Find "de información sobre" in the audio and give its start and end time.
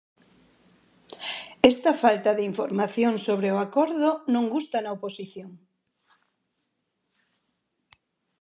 2.37-3.47